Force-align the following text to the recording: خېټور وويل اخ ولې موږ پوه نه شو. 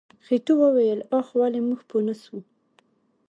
خېټور 0.25 0.57
وويل 0.61 0.99
اخ 1.19 1.27
ولې 1.39 1.59
موږ 1.67 1.81
پوه 1.89 2.01
نه 2.07 2.15
شو. 2.23 2.37